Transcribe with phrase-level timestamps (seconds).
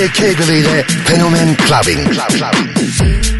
[0.00, 2.02] Peter Caberly de Fenomen Clubbing.
[2.08, 3.39] Club.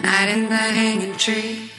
[0.00, 1.70] night in the hanging tree.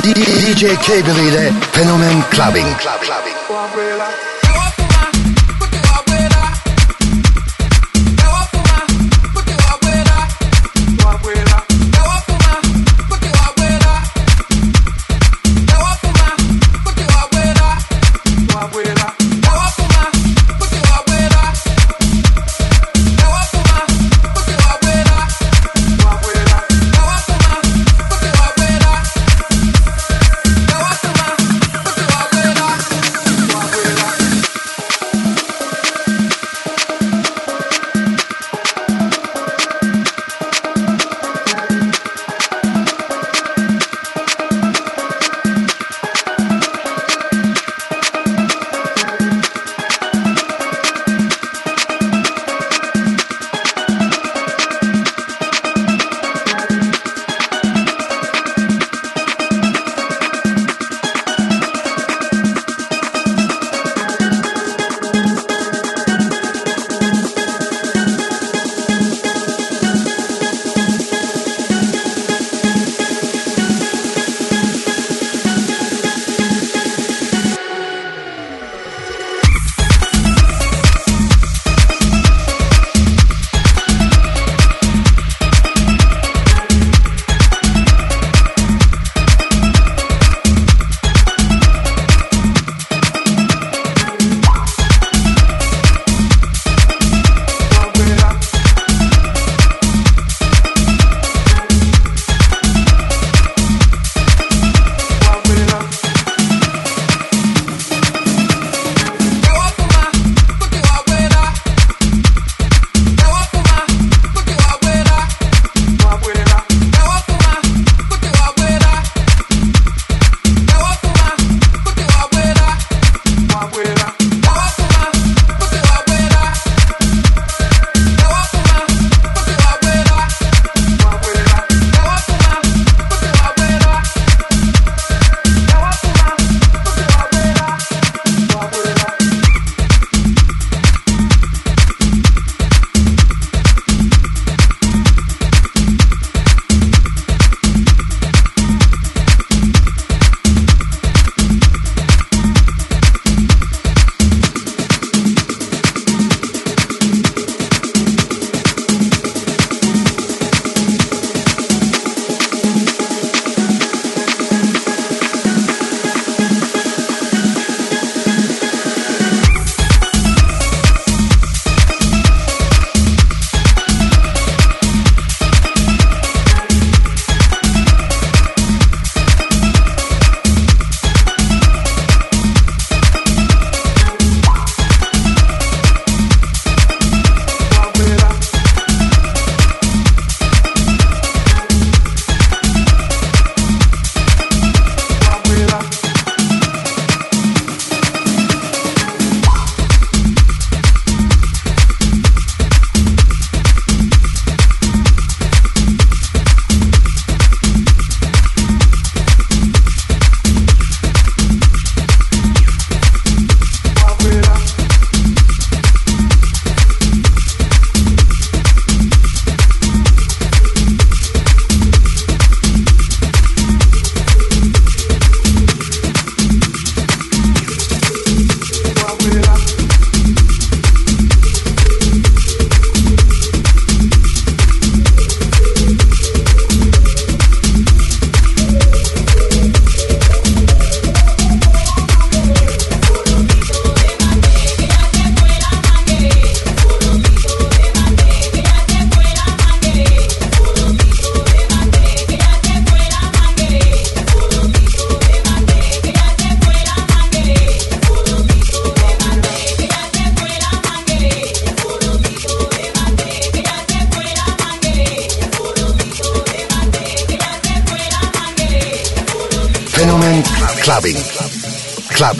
[0.00, 2.76] DJ Cable ile Fenomen Clubbing.
[2.76, 4.33] Clubbing.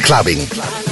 [0.05, 0.84] Clubbing.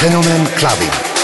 [0.00, 1.19] Fenomen Clubbing.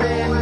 [0.00, 0.35] Amen.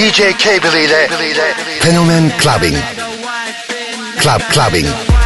[0.00, 1.08] DJ Cable ile
[1.80, 2.78] Fenomen Clubbing.
[4.16, 5.19] Club Clubbing.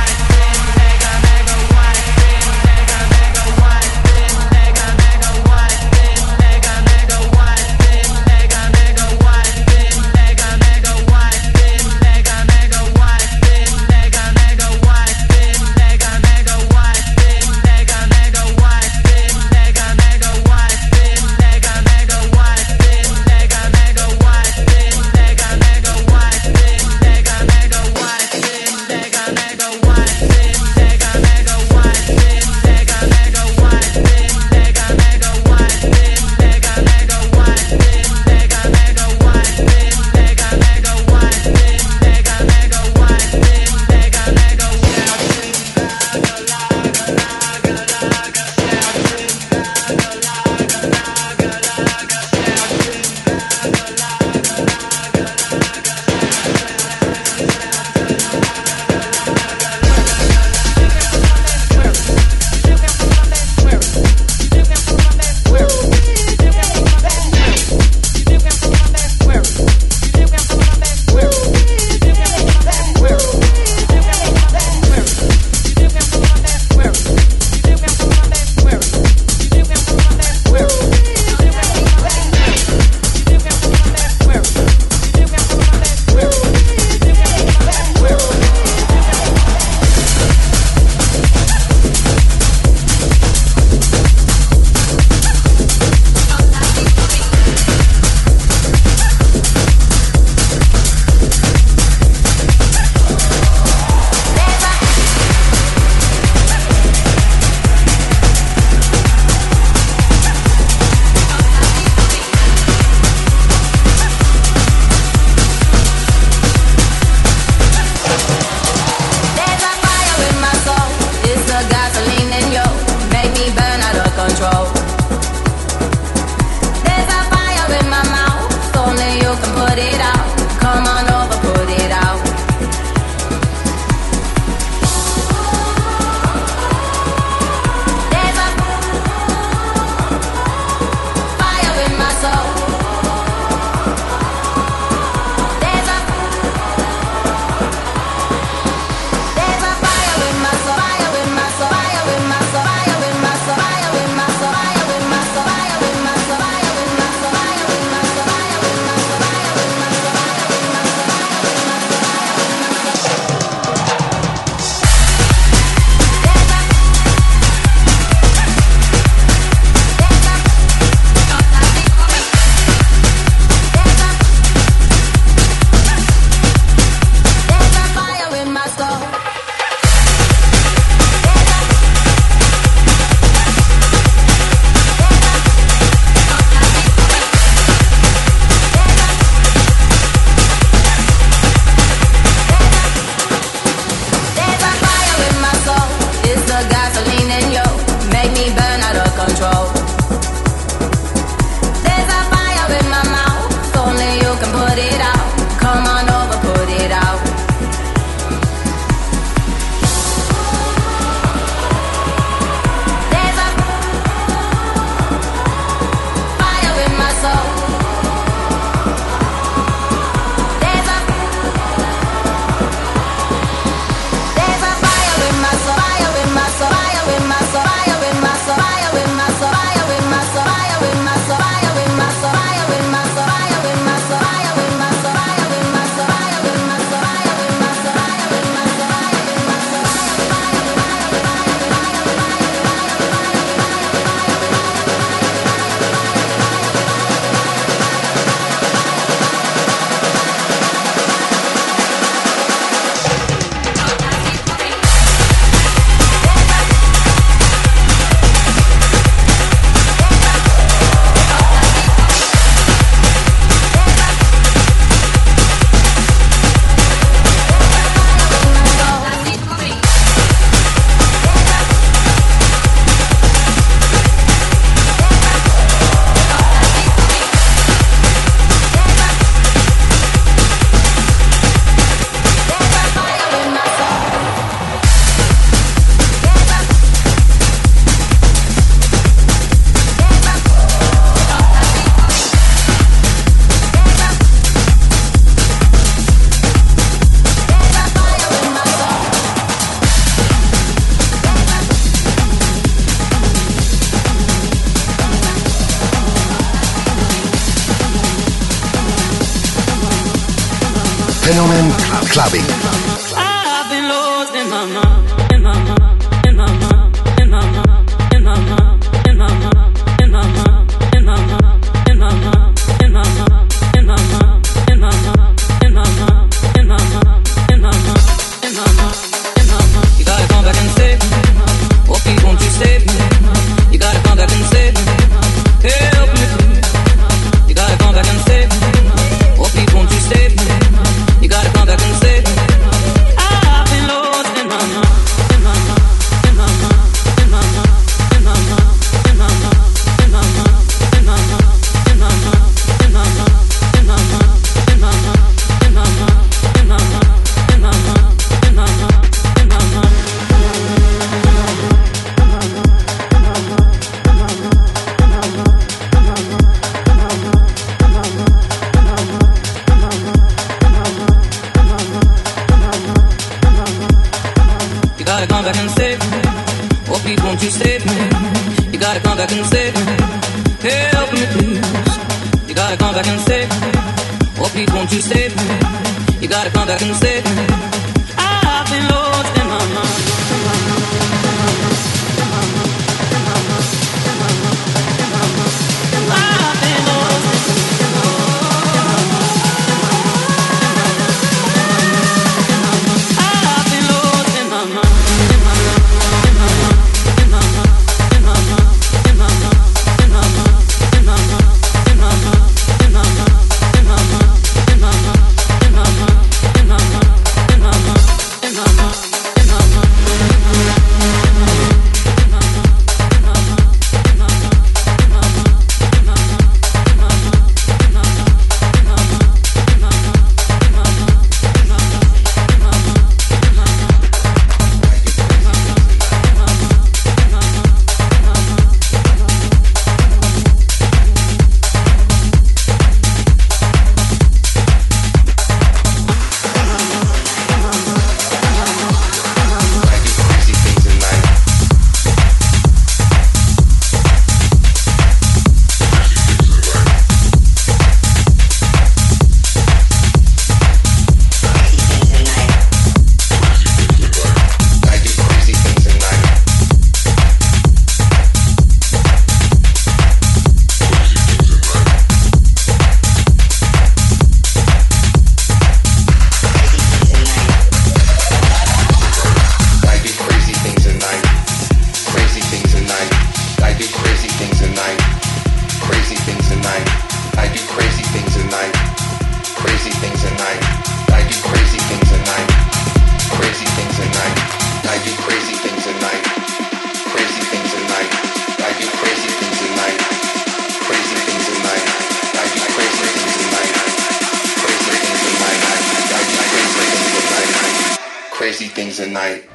[508.45, 509.49] Crazy things at night.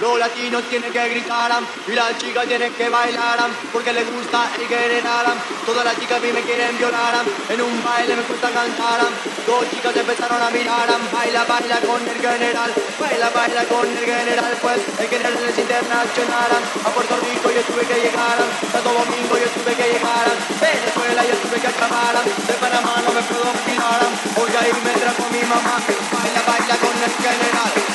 [0.00, 1.52] Los latinos tienen que gritar
[1.86, 3.38] y las chicas tienen que bailar
[3.70, 5.26] porque les gusta el general.
[5.66, 9.00] Todas las chicas a mí me quieren violar, en un baile me gusta cantar.
[9.46, 14.56] Dos chicas empezaron a mirar, baila, baila con el general, baila, baila con el general,
[14.62, 16.50] pues el general es internacional.
[16.84, 18.38] A Puerto Rico yo tuve que llegar,
[18.72, 20.26] Santo Domingo yo tuve que llegar,
[20.64, 24.00] Venezuela yo tuve que acabar, de Panamá no me puedo olvidar,
[24.34, 25.76] porque ahí me trajo mi mamá.
[26.08, 27.89] Baila, baila con el general,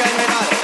[0.00, 0.57] Ángel Menal.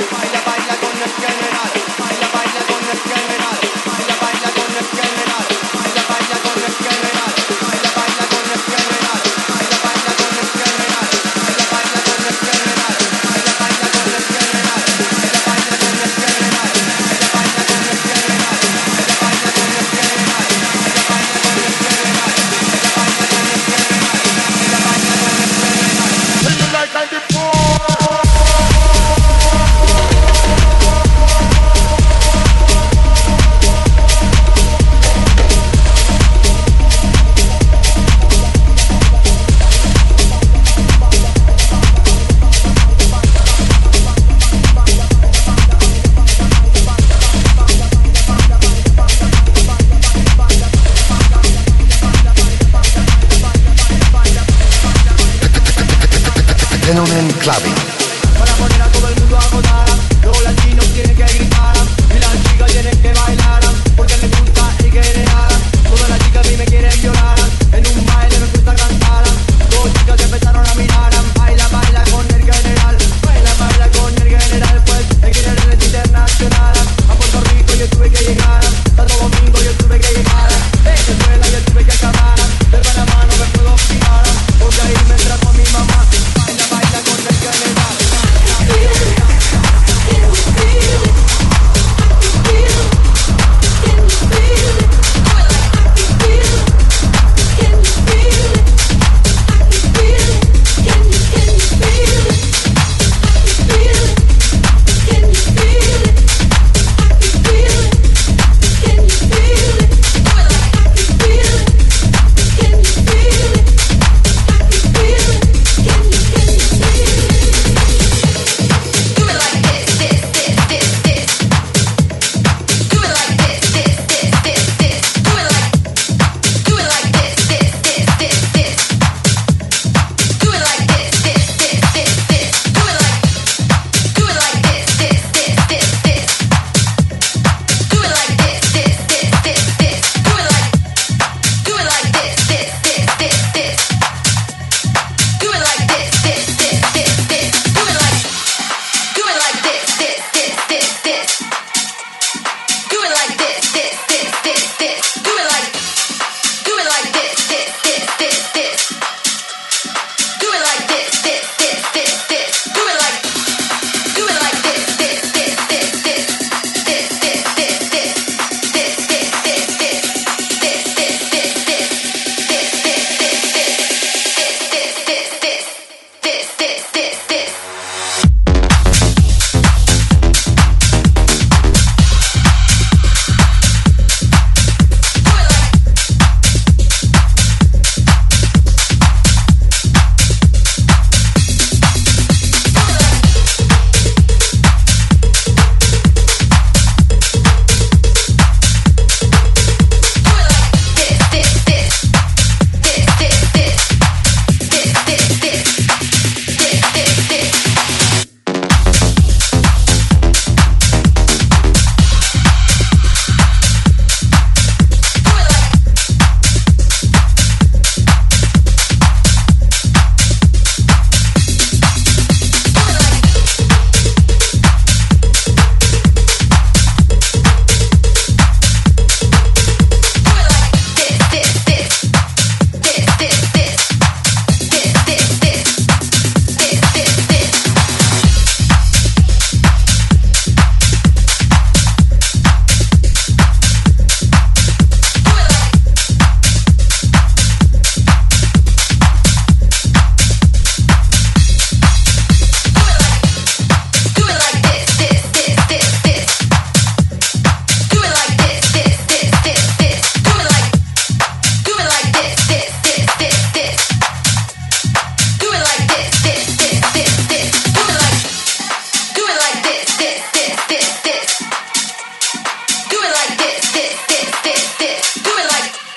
[273.04, 275.14] it like this, this, this, this, this.
[275.22, 275.93] Do it like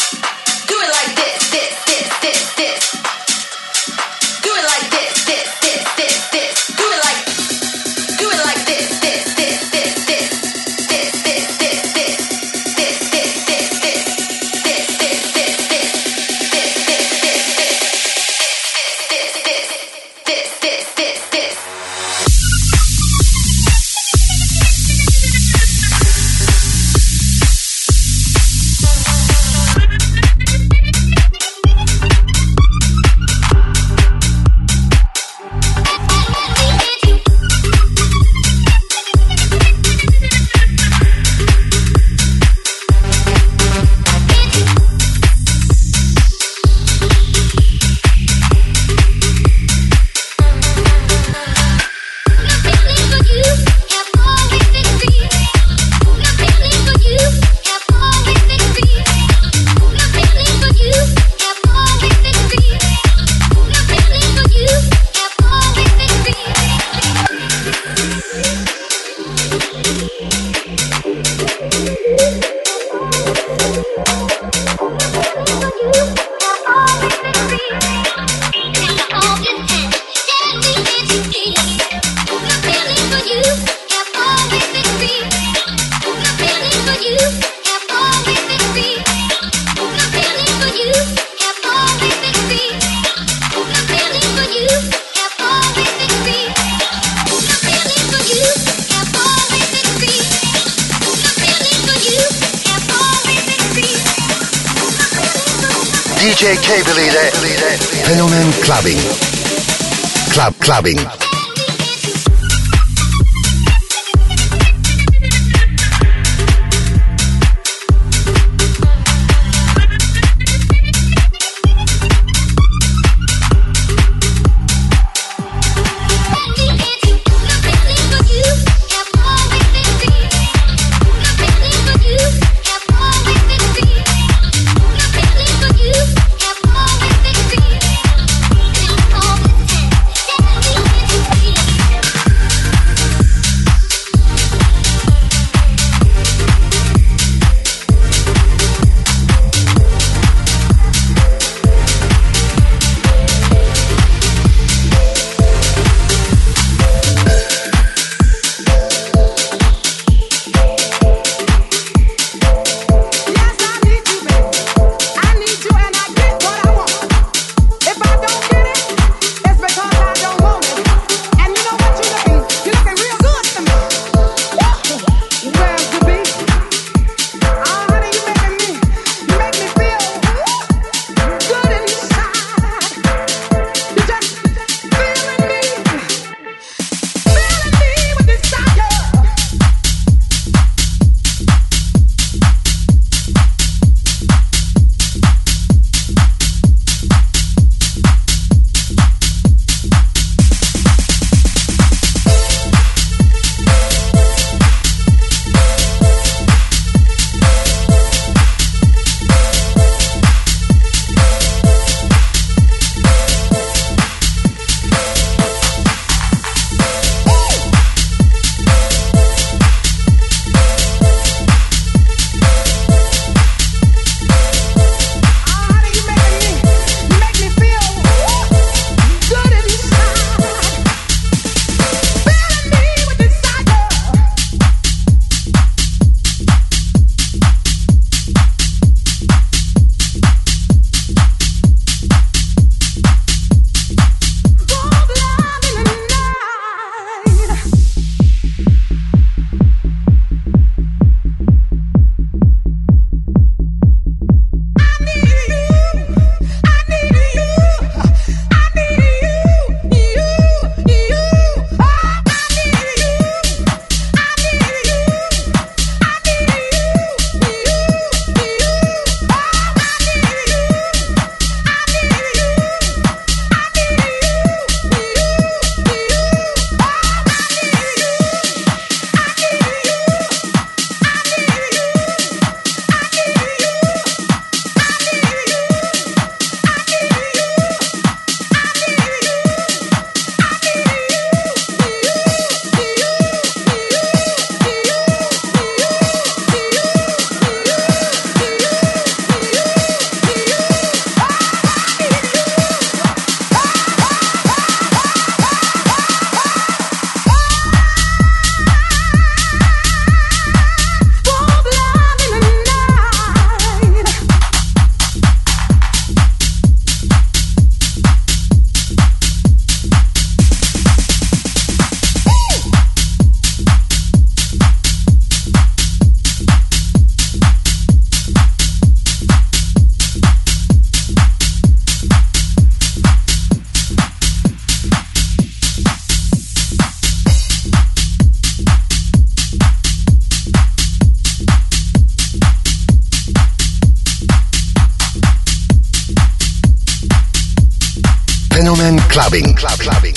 [349.18, 350.14] clubbing, club clubbing,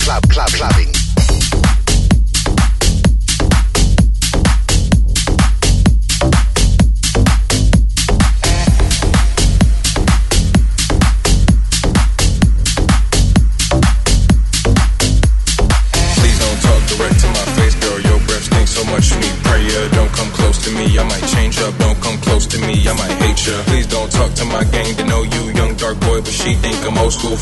[0.00, 0.97] club club clubbing.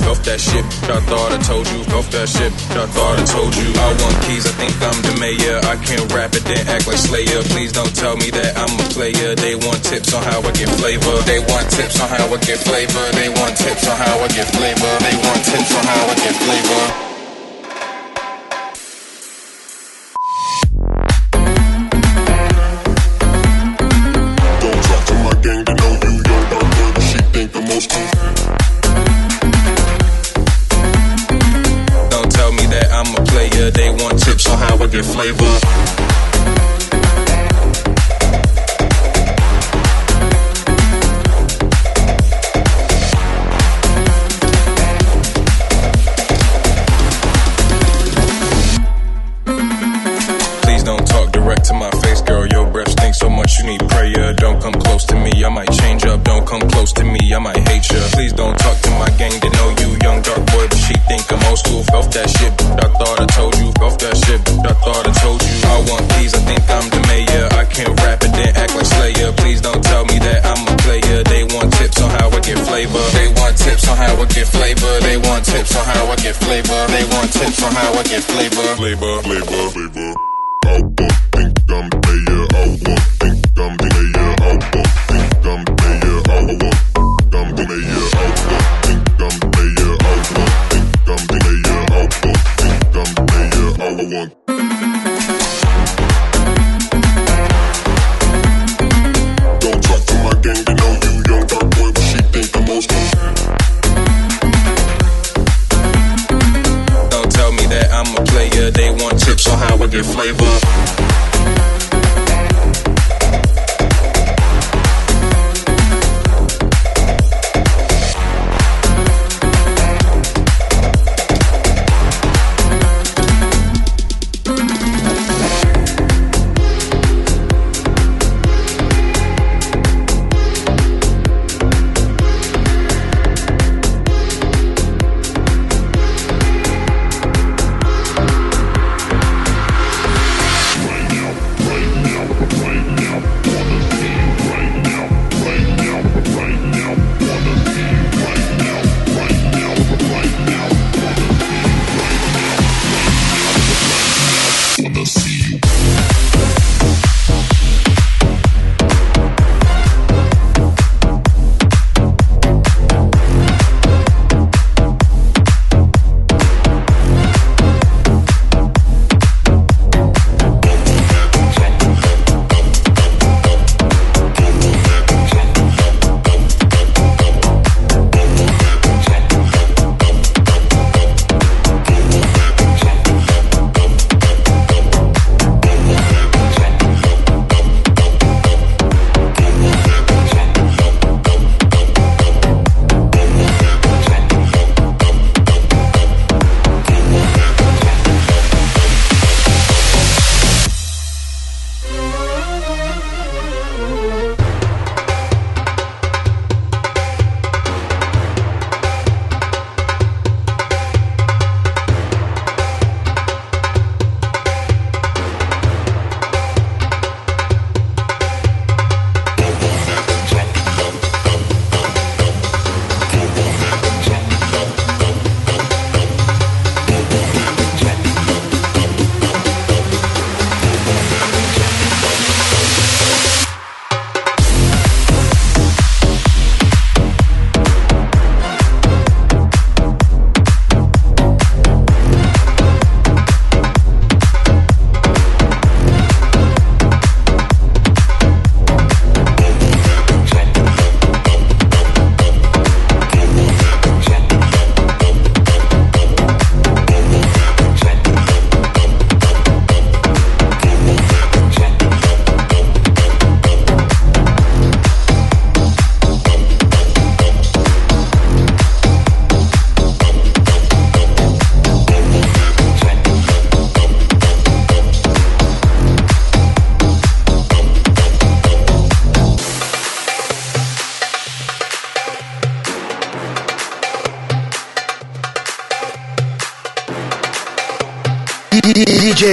[0.07, 0.63] Off that shit.
[0.87, 1.83] I thought I told you.
[1.99, 2.55] Off that shit.
[2.79, 3.69] I thought I told you.
[3.75, 4.47] I want keys.
[4.47, 5.59] I think I'm the mayor.
[5.67, 7.43] I can't rap it then act like Slayer.
[7.51, 9.35] Please don't tell me that I'm a player.
[9.35, 11.17] They want tips on how I get flavor.
[11.27, 13.05] They want tips on how I get flavor.
[13.19, 14.93] They want tips on how I get flavor.
[15.03, 17.16] They want tips on how I get flavor.
[35.17, 35.46] моего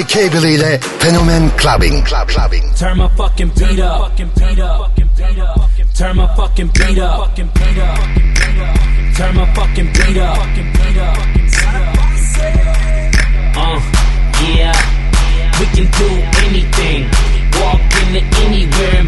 [0.02, 2.04] Cable ile Fenomen Clubbing.
[2.04, 2.74] Club Clubbing.
[2.74, 4.16] Turn my fucking beat up.
[5.94, 7.36] Turn my fucking beat up.
[9.16, 10.38] Turn my fucking beat up.
[13.56, 13.80] Uh,
[14.58, 14.74] yeah.
[15.60, 16.10] We can do
[16.48, 17.10] anything.
[17.62, 19.03] Walk into anywhere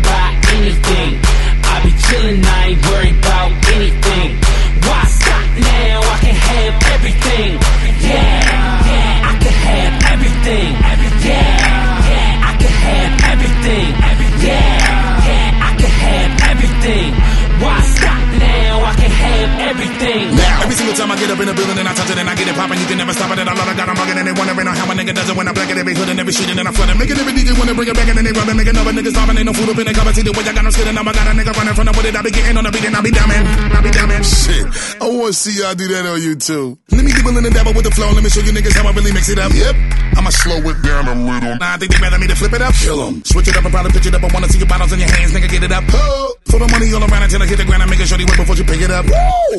[35.45, 36.73] see y'all do that on YouTube.
[36.89, 38.09] Let me dibble in the dabble with the flow.
[38.17, 39.53] Let me show you niggas how I really mix it up.
[39.53, 39.77] Yep,
[40.17, 41.53] I'ma slow it down a little.
[41.61, 42.73] Nah, I think they rather me to flip it up.
[42.73, 43.21] Kill 'em.
[43.21, 44.25] Switch it up and probably pitch it up.
[44.25, 45.45] I wanna see your bottles in your hands, nigga.
[45.45, 45.85] Get it up.
[45.93, 47.83] Oh, Throw the money all around until I hit the ground.
[47.83, 49.05] I'm making sure they wait before you pick it up.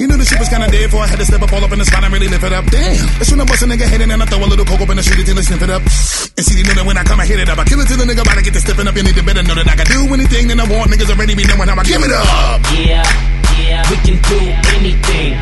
[0.01, 1.71] You knew the shit was kinda dead before I had to step up all up
[1.71, 2.67] in the spot and really lift it up.
[2.67, 3.07] Damn.
[3.23, 4.91] That's when I bust a nigga head in and I throw a little coke up
[4.91, 5.83] in the street until they sniff it up.
[5.83, 7.59] And see, they know that when I come, I hit it up.
[7.59, 8.97] I kill it till the nigga about to get to stepping up.
[8.97, 10.91] You need to better know that I can do anything that I want.
[10.91, 12.61] Niggas already be knowing how I give it up.
[12.75, 14.39] Yeah, yeah, we can do
[14.79, 15.35] anything.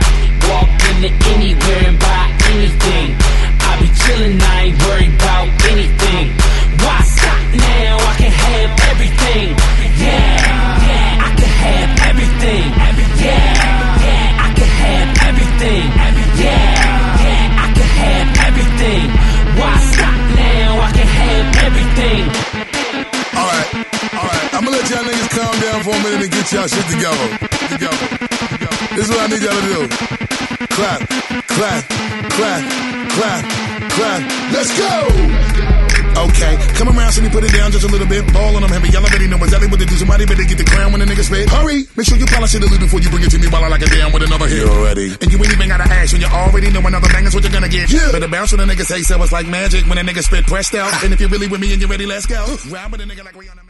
[0.49, 3.17] Walk into anywhere and buy anything.
[3.61, 6.33] I be chillin', I ain't worried about anything.
[6.81, 7.97] Why stop now?
[8.01, 9.47] I can have everything.
[10.01, 10.37] Yeah,
[10.89, 12.65] yeah, I can have everything.
[13.21, 13.45] Yeah,
[14.05, 15.85] yeah, I can have everything.
[16.41, 16.65] Yeah,
[17.25, 19.05] yeah, I can have everything.
[19.61, 20.81] Why stop now?
[20.81, 22.23] I can have everything.
[23.37, 23.69] alright,
[24.17, 24.55] alright.
[24.55, 27.54] I'ma let y'all niggas calm down for a minute and get y'all shit together.
[27.75, 28.07] Together.
[28.95, 29.81] This is what I need y'all to do.
[30.79, 31.01] Clap,
[31.59, 31.83] clap,
[32.31, 32.63] clap,
[33.11, 33.43] clap,
[33.91, 34.21] clap.
[34.55, 34.95] Let's go!
[36.15, 38.23] Okay, come around, see me put it down just a little bit.
[38.33, 38.89] Ball on them heavy.
[38.95, 39.97] Y'all already know exactly what to do.
[39.97, 41.51] Somebody better get the crown when the nigga spit.
[41.51, 43.65] Hurry, make sure you polish it a little before you bring it to me while
[43.65, 44.63] I like it down with another hit.
[44.63, 45.11] You ready?
[45.19, 47.53] And you ain't even gotta ask when you already know another bang is what you're
[47.53, 47.91] gonna get.
[47.91, 48.15] Yeah.
[48.15, 49.21] Better bounce when the nigga say so.
[49.21, 50.95] It's like magic when a nigga spit pressed out.
[51.03, 52.47] And if you're really with me and you're ready, let's go.
[52.71, 53.64] Ride with a nigga like Rihanna.